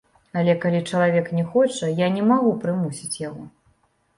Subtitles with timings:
[0.39, 3.43] Але калі чалавек не хоча, я не магу прымусіць яго.